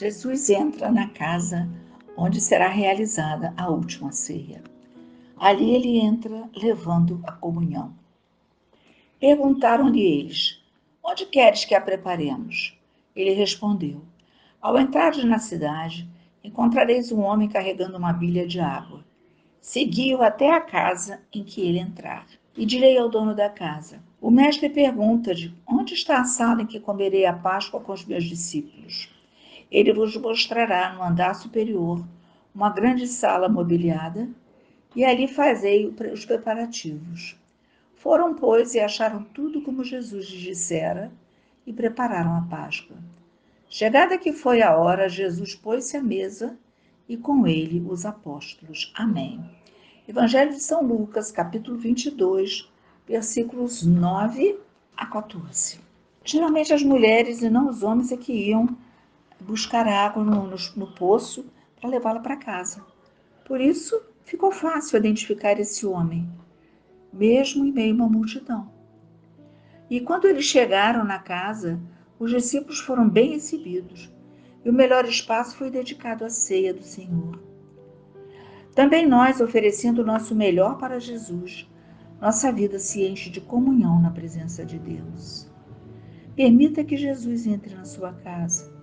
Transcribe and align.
Jesus 0.00 0.48
entra 0.48 0.90
na 0.90 1.10
casa 1.10 1.68
onde 2.16 2.40
será 2.40 2.68
realizada 2.68 3.52
a 3.54 3.68
última 3.68 4.10
ceia. 4.12 4.62
Ali 5.36 5.74
ele 5.74 5.98
entra 5.98 6.48
levando 6.56 7.20
a 7.22 7.32
comunhão. 7.32 7.92
Perguntaram-lhe 9.20 10.00
eles: 10.00 10.58
Onde 11.04 11.26
queres 11.26 11.66
que 11.66 11.74
a 11.74 11.80
preparemos? 11.82 12.74
Ele 13.14 13.32
respondeu: 13.32 14.00
Ao 14.58 14.80
entrares 14.80 15.22
na 15.22 15.38
cidade, 15.38 16.08
encontrareis 16.42 17.12
um 17.12 17.20
homem 17.20 17.46
carregando 17.46 17.98
uma 17.98 18.14
bilha 18.14 18.46
de 18.46 18.58
água. 18.58 19.04
Segui-o 19.60 20.22
até 20.22 20.50
a 20.50 20.62
casa 20.62 21.20
em 21.30 21.44
que 21.44 21.60
ele 21.60 21.78
entrar. 21.78 22.24
E 22.56 22.64
direi 22.64 22.96
ao 22.96 23.10
dono 23.10 23.34
da 23.34 23.50
casa: 23.50 24.02
O 24.18 24.30
mestre 24.30 24.70
pergunta-lhe: 24.70 25.52
Onde 25.66 25.92
está 25.92 26.22
a 26.22 26.24
sala 26.24 26.62
em 26.62 26.66
que 26.66 26.80
comerei 26.80 27.26
a 27.26 27.34
Páscoa 27.34 27.80
com 27.80 27.92
os 27.92 28.06
meus 28.06 28.24
discípulos? 28.24 29.19
Ele 29.70 29.92
vos 29.92 30.16
mostrará 30.16 30.92
no 30.92 31.02
andar 31.02 31.34
superior 31.34 32.04
uma 32.54 32.70
grande 32.70 33.06
sala 33.06 33.48
mobiliada, 33.48 34.28
e 34.94 35.04
ali 35.04 35.28
fazei 35.28 35.86
os 36.12 36.24
preparativos. 36.24 37.38
Foram, 37.94 38.34
pois, 38.34 38.74
e 38.74 38.80
acharam 38.80 39.22
tudo 39.22 39.62
como 39.62 39.84
Jesus 39.84 40.26
lhes 40.26 40.40
dissera, 40.40 41.12
e 41.66 41.72
prepararam 41.72 42.36
a 42.36 42.42
Páscoa. 42.42 42.96
Chegada 43.68 44.18
que 44.18 44.32
foi 44.32 44.62
a 44.62 44.76
hora, 44.76 45.08
Jesus 45.08 45.54
pôs-se 45.54 45.96
à 45.96 46.02
mesa 46.02 46.58
e 47.08 47.16
com 47.16 47.46
ele 47.46 47.84
os 47.88 48.04
apóstolos. 48.04 48.92
Amém. 48.96 49.40
Evangelho 50.08 50.50
de 50.50 50.60
São 50.60 50.82
Lucas, 50.82 51.30
capítulo 51.30 51.76
22, 51.76 52.68
versículos 53.06 53.84
9 53.84 54.58
a 54.96 55.06
14. 55.06 55.78
Geralmente 56.24 56.72
as 56.72 56.82
mulheres 56.82 57.42
e 57.42 57.48
não 57.48 57.68
os 57.68 57.84
homens 57.84 58.10
é 58.10 58.16
que 58.16 58.32
iam 58.32 58.76
buscar 59.42 59.86
água 59.86 60.24
no, 60.24 60.46
no, 60.46 60.56
no 60.76 60.94
poço 60.94 61.46
para 61.80 61.90
levá-la 61.90 62.20
para 62.20 62.36
casa. 62.36 62.84
Por 63.44 63.60
isso, 63.60 64.00
ficou 64.24 64.52
fácil 64.52 64.98
identificar 64.98 65.58
esse 65.58 65.86
homem, 65.86 66.30
mesmo 67.12 67.64
em 67.64 67.72
meio 67.72 67.92
a 67.94 67.96
uma 67.96 68.08
multidão. 68.08 68.70
E 69.88 70.00
quando 70.00 70.26
eles 70.26 70.44
chegaram 70.44 71.04
na 71.04 71.18
casa, 71.18 71.80
os 72.18 72.30
discípulos 72.30 72.78
foram 72.78 73.08
bem 73.08 73.32
recebidos, 73.32 74.12
e 74.64 74.70
o 74.70 74.72
melhor 74.72 75.04
espaço 75.04 75.56
foi 75.56 75.70
dedicado 75.70 76.24
à 76.24 76.28
ceia 76.28 76.72
do 76.72 76.82
Senhor. 76.82 77.42
Também 78.74 79.06
nós, 79.06 79.40
oferecendo 79.40 80.02
o 80.02 80.06
nosso 80.06 80.34
melhor 80.34 80.78
para 80.78 81.00
Jesus, 81.00 81.68
nossa 82.20 82.52
vida 82.52 82.78
se 82.78 83.04
enche 83.04 83.30
de 83.30 83.40
comunhão 83.40 84.00
na 84.00 84.10
presença 84.10 84.64
de 84.64 84.78
Deus. 84.78 85.50
Permita 86.36 86.84
que 86.84 86.96
Jesus 86.96 87.46
entre 87.46 87.74
na 87.74 87.84
sua 87.84 88.12
casa. 88.12 88.79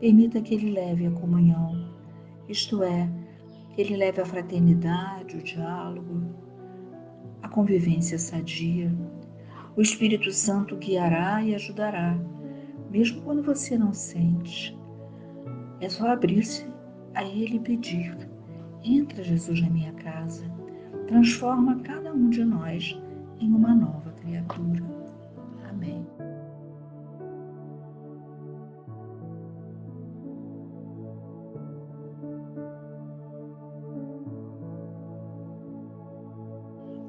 Permita 0.00 0.40
que 0.40 0.54
ele 0.54 0.70
leve 0.72 1.06
a 1.06 1.10
comunhão, 1.10 1.88
isto 2.48 2.82
é, 2.82 3.06
que 3.74 3.82
ele 3.82 3.96
leve 3.96 4.20
a 4.20 4.24
fraternidade, 4.24 5.36
o 5.36 5.42
diálogo, 5.42 6.22
a 7.42 7.48
convivência 7.48 8.18
sadia. 8.18 8.90
O 9.76 9.82
Espírito 9.82 10.32
Santo 10.32 10.76
guiará 10.76 11.42
e 11.42 11.54
ajudará, 11.54 12.18
mesmo 12.90 13.20
quando 13.22 13.42
você 13.42 13.76
não 13.76 13.92
sente. 13.92 14.76
É 15.80 15.88
só 15.88 16.08
abrir-se 16.08 16.66
a 17.14 17.22
Ele 17.22 17.56
e 17.56 17.60
pedir: 17.60 18.16
Entra, 18.82 19.22
Jesus, 19.22 19.60
na 19.60 19.70
minha 19.70 19.92
casa, 19.92 20.50
transforma 21.06 21.80
cada 21.80 22.12
um 22.12 22.30
de 22.30 22.44
nós 22.44 22.98
em 23.38 23.52
uma 23.52 23.74
nova 23.74 24.12
criatura. 24.12 24.89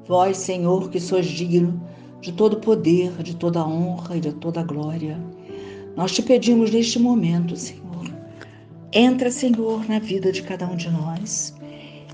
Vós, 0.08 0.38
Senhor, 0.38 0.90
que 0.90 1.00
sois 1.00 1.26
digno 1.26 1.82
de 2.22 2.32
todo 2.32 2.60
poder, 2.60 3.12
de 3.24 3.36
toda 3.36 3.66
honra 3.66 4.18
e 4.18 4.20
de 4.20 4.32
toda 4.34 4.64
glória, 4.64 5.20
nós 5.96 6.12
te 6.12 6.22
pedimos 6.22 6.72
neste 6.72 7.00
momento, 7.00 7.56
Senhor. 7.56 7.82
Entra, 8.94 9.32
Senhor, 9.32 9.88
na 9.88 10.00
vida 10.00 10.32
de 10.32 10.42
cada 10.44 10.68
um 10.68 10.76
de 10.76 10.90
nós. 10.90 11.56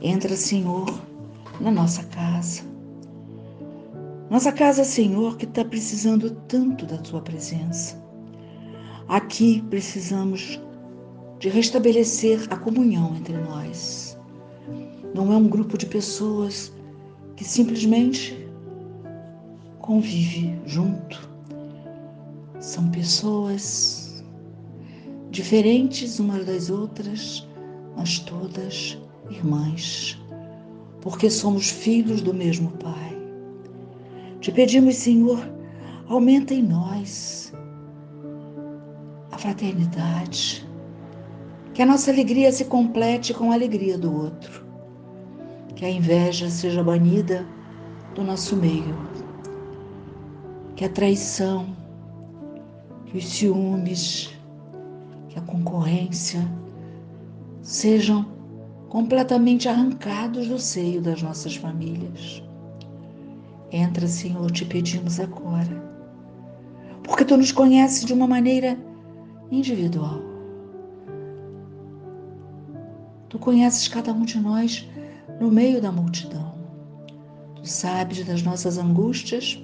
Entra, 0.02 0.36
Senhor, 0.36 0.88
na 1.60 1.72
nossa 1.72 2.04
casa. 2.04 2.62
Nossa 4.30 4.52
casa, 4.52 4.84
Senhor, 4.84 5.38
que 5.38 5.46
está 5.46 5.64
precisando 5.64 6.32
tanto 6.48 6.86
da 6.86 6.98
tua 6.98 7.22
presença. 7.22 7.98
Aqui 9.08 9.64
precisamos 9.70 10.60
de 11.40 11.50
restabelecer 11.50 12.46
a 12.50 12.58
comunhão 12.58 13.16
entre 13.16 13.38
nós. 13.38 14.18
Não 15.14 15.32
é 15.32 15.38
um 15.38 15.48
grupo 15.48 15.78
de 15.78 15.86
pessoas 15.86 16.74
que 17.38 17.46
simplesmente 17.46 18.36
convive 19.80 20.60
junto. 20.66 21.30
São 22.60 22.90
pessoas 22.90 24.26
diferentes 25.30 26.20
umas 26.20 26.46
das 26.46 26.72
outras, 26.72 27.48
mas 27.96 28.20
todas 28.20 28.98
irmãs, 29.30 30.20
porque 31.00 31.30
somos 31.30 31.70
filhos 31.70 32.22
do 32.22 32.34
mesmo 32.34 32.72
Pai. 32.72 33.16
Te 34.42 34.52
pedimos, 34.52 34.96
Senhor, 34.96 35.40
aumenta 36.08 36.56
em 36.56 36.64
nós 36.64 37.54
a 39.32 39.38
fraternidade, 39.38 40.68
que 41.72 41.84
a 41.84 41.86
nossa 41.86 42.10
alegria 42.10 42.52
se 42.52 42.66
complete 42.66 43.32
com 43.32 43.52
a 43.52 43.54
alegria 43.54 43.96
do 43.96 44.12
outro 44.12 44.67
que 45.78 45.86
a 45.86 45.92
inveja 45.92 46.50
seja 46.50 46.84
banida 46.84 47.46
do 48.16 48.24
nosso 48.24 48.56
meio, 48.56 48.98
que 50.76 50.84
a 50.84 50.90
traição, 50.90 51.68
que 53.06 53.16
os 53.16 53.28
ciúmes, 53.28 54.34
que 55.30 55.38
a 55.38 55.42
concorrência 55.44 56.42
sejam 57.62 58.26
completamente 58.90 59.70
arrancados 59.70 60.48
do 60.48 60.58
seio 60.58 61.00
das 61.00 61.22
nossas 61.22 61.56
famílias. 61.56 62.42
Entra, 63.72 64.08
Senhor, 64.08 64.50
te 64.50 64.66
pedimos 64.66 65.20
agora, 65.20 65.84
porque 67.04 67.24
tu 67.24 67.38
nos 67.38 67.52
conheces 67.52 68.04
de 68.04 68.14
uma 68.14 68.26
maneira 68.26 68.76
individual. 69.52 70.20
Tu 73.30 73.38
conheces 73.38 73.88
cada 73.88 74.12
um 74.12 74.26
de 74.26 74.40
nós 74.40 74.90
no 75.40 75.52
meio 75.52 75.82
da 75.82 75.92
multidão. 75.92 76.56
Tu 77.56 77.68
sabes 77.68 78.26
das 78.26 78.42
nossas 78.42 78.78
angústias, 78.78 79.62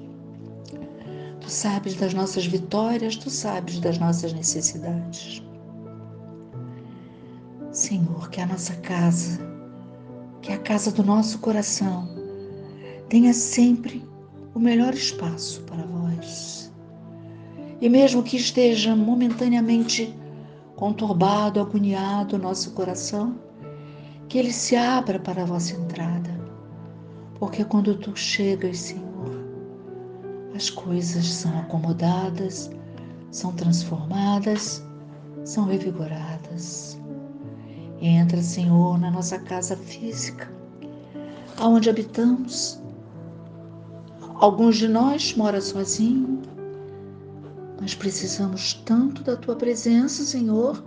tu 1.40 1.50
sabes 1.50 1.96
das 1.96 2.14
nossas 2.14 2.46
vitórias, 2.46 3.16
tu 3.16 3.30
sabes 3.30 3.80
das 3.80 3.98
nossas 3.98 4.34
necessidades. 4.34 5.44
Senhor, 7.72 8.30
que 8.30 8.40
a 8.40 8.46
nossa 8.46 8.76
casa, 8.76 9.40
que 10.42 10.52
a 10.52 10.60
casa 10.60 10.92
do 10.92 11.04
nosso 11.04 11.40
coração, 11.40 12.08
tenha 13.10 13.34
sempre 13.34 14.08
o 14.54 14.60
melhor 14.60 14.94
espaço 14.94 15.62
para 15.62 15.84
vós. 15.84 16.72
E 17.82 17.90
mesmo 17.90 18.24
que 18.24 18.38
esteja 18.38 18.96
momentaneamente 18.96 20.16
conturbado, 20.76 21.60
agoniado 21.60 22.36
o 22.36 22.40
nosso 22.40 22.72
coração, 22.72 23.36
que 24.28 24.38
ele 24.38 24.52
se 24.52 24.76
abra 24.76 25.20
para 25.20 25.44
a 25.44 25.46
vossa 25.46 25.76
entrada, 25.76 26.30
porque 27.40 27.64
quando 27.64 27.96
tu 27.96 28.16
chegas, 28.16 28.78
Senhor, 28.80 29.04
as 30.56 30.70
coisas 30.70 31.26
são 31.26 31.60
acomodadas, 31.60 32.70
são 33.32 33.52
transformadas, 33.54 34.84
são 35.44 35.66
revigoradas. 35.66 37.00
Entra, 38.02 38.42
Senhor, 38.42 39.00
na 39.00 39.10
nossa 39.10 39.40
casa 39.40 39.76
física, 39.76 40.52
aonde 41.58 41.90
habitamos. 41.90 42.82
Alguns 44.36 44.78
de 44.78 44.88
nós 44.88 45.34
moram 45.36 45.62
sozinhos, 45.62 46.48
mas 47.80 47.96
precisamos 47.96 48.74
tanto 48.86 49.24
da 49.24 49.36
tua 49.36 49.56
presença, 49.56 50.24
Senhor, 50.24 50.84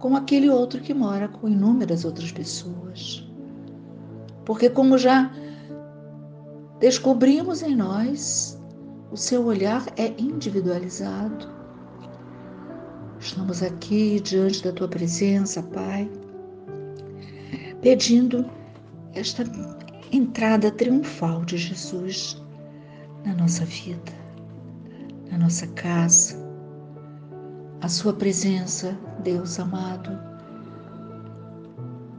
como 0.00 0.16
aquele 0.16 0.48
outro 0.48 0.80
que 0.80 0.94
mora 0.94 1.28
com 1.28 1.46
inúmeras 1.46 2.04
outras 2.04 2.32
pessoas. 2.32 3.24
Porque, 4.44 4.68
como 4.68 4.98
já 4.98 5.30
descobrimos 6.80 7.62
em 7.62 7.76
nós, 7.76 8.58
o 9.12 9.16
seu 9.16 9.44
olhar 9.44 9.84
é 9.96 10.14
individualizado. 10.18 11.48
Estamos 13.18 13.62
aqui 13.62 14.18
diante 14.20 14.64
da 14.64 14.72
tua 14.72 14.88
presença, 14.88 15.62
Pai, 15.62 16.10
pedindo 17.82 18.48
esta 19.12 19.44
entrada 20.10 20.70
triunfal 20.70 21.44
de 21.44 21.58
Jesus 21.58 22.42
na 23.26 23.34
nossa 23.34 23.66
vida, 23.66 24.12
na 25.30 25.36
nossa 25.36 25.66
casa, 25.66 26.49
A 27.82 27.88
Sua 27.88 28.12
presença, 28.12 28.94
Deus 29.24 29.58
amado, 29.58 30.10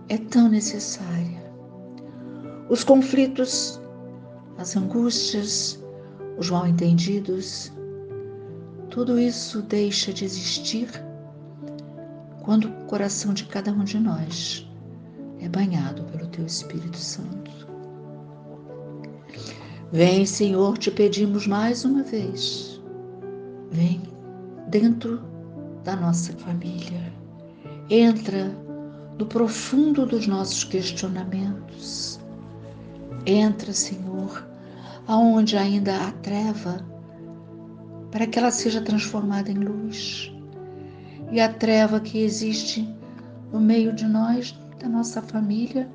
é 0.09 0.17
tão 0.17 0.49
necessária. 0.49 1.39
Os 2.67 2.83
conflitos, 2.83 3.79
as 4.57 4.75
angústias, 4.75 5.79
os 6.39 6.49
mal-entendidos, 6.49 7.71
tudo 8.89 9.19
isso 9.19 9.61
deixa 9.61 10.11
de 10.11 10.25
existir 10.25 10.89
quando 12.43 12.67
o 12.67 12.85
coração 12.85 13.31
de 13.31 13.45
cada 13.45 13.71
um 13.71 13.83
de 13.83 13.99
nós 13.99 14.67
é 15.39 15.47
banhado 15.47 16.03
pelo 16.05 16.25
Teu 16.27 16.45
Espírito 16.45 16.97
Santo. 16.97 17.51
Vem, 19.91 20.25
Senhor, 20.25 20.75
te 20.79 20.89
pedimos 20.89 21.45
mais 21.45 21.85
uma 21.85 22.01
vez. 22.01 22.81
Vem 23.69 24.01
dentro 24.67 25.30
da 25.83 25.95
nossa 25.95 26.33
família. 26.33 27.13
Entra 27.89 28.55
no 29.17 29.25
profundo 29.25 30.05
dos 30.05 30.27
nossos 30.27 30.63
questionamentos. 30.63 32.19
Entra, 33.25 33.73
Senhor, 33.73 34.47
aonde 35.07 35.57
ainda 35.57 36.07
há 36.07 36.11
treva, 36.11 36.85
para 38.11 38.25
que 38.27 38.39
ela 38.39 38.51
seja 38.51 38.81
transformada 38.81 39.51
em 39.51 39.55
luz. 39.55 40.31
E 41.31 41.39
a 41.39 41.51
treva 41.51 41.99
que 41.99 42.19
existe 42.19 42.87
no 43.51 43.59
meio 43.59 43.93
de 43.93 44.05
nós, 44.05 44.57
da 44.79 44.89
nossa 44.89 45.21
família, 45.21 45.89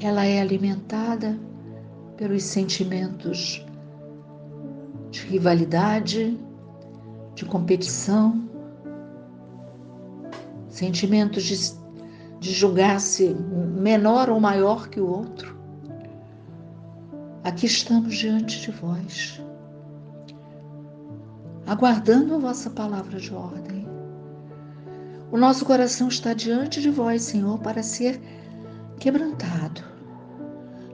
ela 0.00 0.24
é 0.24 0.40
alimentada 0.40 1.38
pelos 2.16 2.42
sentimentos 2.42 3.64
de 5.10 5.20
rivalidade, 5.26 6.38
de 7.34 7.44
competição, 7.44 8.43
sentimentos 10.74 11.44
de, 11.44 11.72
de 12.40 12.52
julgar-se 12.52 13.32
menor 13.32 14.28
ou 14.28 14.40
maior 14.40 14.88
que 14.88 15.00
o 15.00 15.06
outro. 15.06 15.56
Aqui 17.44 17.66
estamos 17.66 18.16
diante 18.16 18.60
de 18.60 18.72
vós, 18.72 19.40
aguardando 21.64 22.34
a 22.34 22.38
vossa 22.38 22.70
palavra 22.70 23.20
de 23.20 23.32
ordem. 23.32 23.86
O 25.30 25.36
nosso 25.36 25.64
coração 25.64 26.08
está 26.08 26.34
diante 26.34 26.80
de 26.80 26.90
vós, 26.90 27.22
Senhor, 27.22 27.58
para 27.60 27.82
ser 27.82 28.20
quebrantado. 28.98 29.80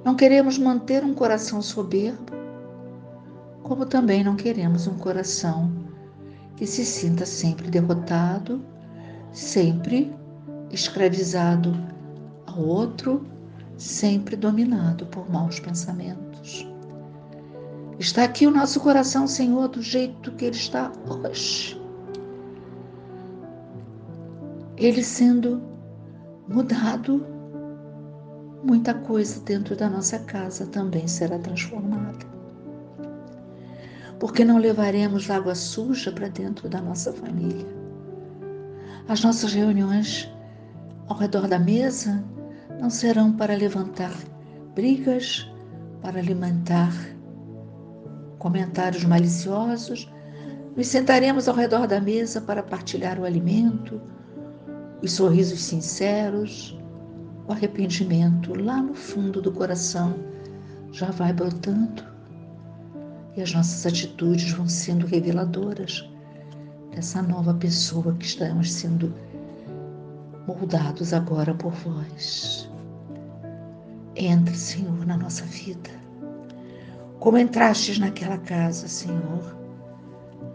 Não 0.05 0.15
queremos 0.15 0.59
manter 0.59 1.03
um 1.03 1.15
coração 1.15 1.62
soberbo, 1.62 2.33
como 3.62 3.87
também 3.87 4.23
não 4.23 4.37
queremos 4.37 4.87
um 4.87 4.99
coração 4.99 5.73
que 6.56 6.67
se 6.67 6.85
sinta 6.85 7.25
sempre 7.25 7.71
derrotado, 7.71 8.62
sempre 9.32 10.12
escravizado 10.71 11.75
ao 12.47 12.62
outro, 12.62 13.25
sempre 13.77 14.37
dominado 14.37 15.06
por 15.06 15.31
maus 15.31 15.59
pensamentos. 15.59 16.67
Está 17.99 18.25
aqui 18.25 18.47
o 18.47 18.50
nosso 18.50 18.81
coração, 18.81 19.27
Senhor, 19.27 19.69
do 19.69 19.82
jeito 19.82 20.32
que 20.32 20.47
ele 20.47 20.56
está 20.56 20.91
hoje. 21.06 21.81
Ele 24.77 25.05
sendo 25.05 25.61
mudado, 26.49 27.26
muita 28.65 28.94
coisa 28.94 29.38
dentro 29.43 29.76
da 29.76 29.91
nossa 29.91 30.19
casa 30.21 30.67
também 30.67 31.06
será 31.06 31.38
transformada. 31.38 32.26
Porque 34.19 34.44
não 34.44 34.59
levaremos 34.59 35.31
água 35.31 35.55
suja 35.55 36.11
para 36.11 36.29
dentro 36.29 36.69
da 36.69 36.81
nossa 36.81 37.12
família. 37.12 37.80
As 39.11 39.25
nossas 39.25 39.53
reuniões 39.53 40.33
ao 41.09 41.17
redor 41.17 41.49
da 41.49 41.59
mesa 41.59 42.23
não 42.79 42.89
serão 42.89 43.33
para 43.33 43.57
levantar 43.57 44.12
brigas, 44.73 45.51
para 46.01 46.21
alimentar 46.21 46.93
comentários 48.39 49.03
maliciosos. 49.03 50.09
Nos 50.77 50.87
sentaremos 50.87 51.49
ao 51.49 51.57
redor 51.57 51.89
da 51.89 52.01
mesa 52.01 52.41
para 52.41 52.62
partilhar 52.62 53.19
o 53.19 53.25
alimento, 53.25 54.01
os 55.03 55.15
sorrisos 55.15 55.61
sinceros, 55.61 56.79
o 57.49 57.53
arrependimento 57.53 58.55
lá 58.55 58.81
no 58.81 58.95
fundo 58.95 59.43
do 59.43 59.51
coração 59.51 60.15
já 60.93 61.11
vai 61.11 61.33
brotando 61.33 62.05
e 63.37 63.43
as 63.43 63.53
nossas 63.53 63.85
atitudes 63.87 64.53
vão 64.53 64.69
sendo 64.69 65.05
reveladoras 65.05 66.09
dessa 66.94 67.22
nova 67.22 67.54
pessoa 67.54 68.14
que 68.14 68.26
estamos 68.26 68.72
sendo 68.72 69.12
moldados 70.46 71.12
agora 71.12 71.54
por 71.54 71.72
vós. 71.72 72.69
Entra, 74.16 74.54
Senhor, 74.54 75.06
na 75.06 75.16
nossa 75.16 75.44
vida. 75.44 75.90
Como 77.19 77.38
entrastes 77.38 77.98
naquela 77.98 78.38
casa, 78.38 78.88
Senhor, 78.88 79.56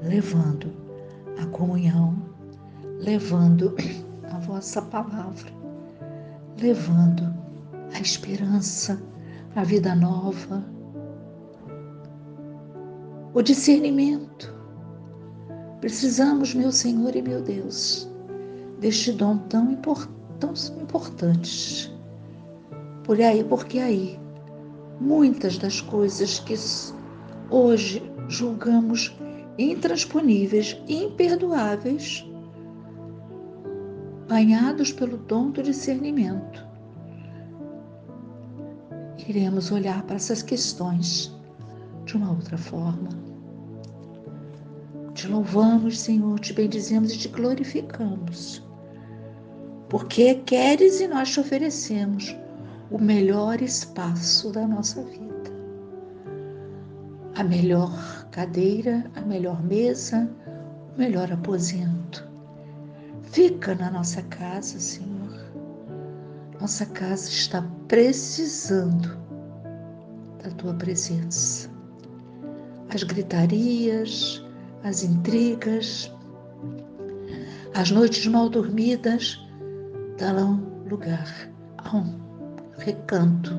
levando 0.02 0.72
a 1.42 1.46
comunhão, 1.48 2.16
levando 3.00 3.76
a 4.32 4.40
vossa 4.40 4.82
palavra, 4.82 5.52
levando 6.60 7.34
a 7.94 8.00
esperança, 8.00 9.02
a 9.56 9.64
vida 9.64 9.96
nova, 9.96 10.64
o 13.34 13.42
discernimento. 13.42 14.55
Precisamos, 15.86 16.56
meu 16.56 16.72
Senhor 16.72 17.16
e 17.16 17.22
meu 17.22 17.44
Deus, 17.44 18.10
deste 18.80 19.12
dom 19.12 19.38
tão, 19.38 19.72
import, 19.72 20.10
tão 20.40 20.52
importante. 20.82 21.96
Por 23.04 23.22
aí, 23.22 23.44
porque 23.44 23.78
aí, 23.78 24.20
muitas 25.00 25.60
das 25.60 25.82
coisas 25.82 26.40
que 26.40 26.56
hoje 27.52 28.02
julgamos 28.28 29.16
intransponíveis, 29.60 30.76
imperdoáveis, 30.88 32.28
banhados 34.28 34.92
pelo 34.92 35.18
dom 35.18 35.52
do 35.52 35.62
discernimento, 35.62 36.66
iremos 39.28 39.72
olhar 39.72 40.02
para 40.02 40.16
essas 40.16 40.42
questões 40.42 41.32
de 42.06 42.18
uma 42.18 42.32
outra 42.32 42.58
forma. 42.58 43.25
Te 45.16 45.30
louvamos, 45.30 46.02
Senhor, 46.02 46.38
te 46.42 46.52
bendizemos 46.52 47.14
e 47.14 47.18
te 47.18 47.30
glorificamos, 47.30 48.62
porque 49.88 50.36
queres 50.46 51.00
e 51.00 51.08
nós 51.08 51.32
te 51.32 51.40
oferecemos 51.40 52.36
o 52.92 53.00
melhor 53.00 53.62
espaço 53.62 54.52
da 54.52 54.68
nossa 54.68 55.02
vida. 55.04 55.26
A 57.36 57.46
melhor 57.46 58.28
cadeira, 58.30 59.10
a 59.16 59.22
melhor 59.22 59.64
mesa, 59.64 60.30
o 60.94 61.00
melhor 61.00 61.32
aposento. 61.32 62.28
Fica 63.24 63.74
na 63.74 63.90
nossa 63.90 64.22
casa, 64.24 64.78
Senhor. 64.78 65.46
Nossa 66.60 66.86
casa 66.88 67.30
está 67.30 67.66
precisando 67.88 69.18
da 70.44 70.50
tua 70.52 70.74
presença. 70.74 71.70
As 72.94 73.02
gritarias, 73.04 74.45
as 74.86 75.04
intrigas, 75.04 76.14
as 77.74 77.90
noites 77.90 78.28
mal 78.28 78.48
dormidas 78.48 79.44
darão 80.20 80.64
lugar 80.88 81.28
a 81.80 81.98
um 81.98 82.16
recanto 82.78 83.52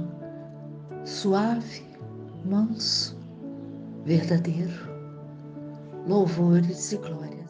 suave, 1.04 1.84
manso, 2.44 3.18
verdadeiro. 4.04 4.86
Louvores 6.06 6.92
e 6.92 6.96
glória 6.98 7.45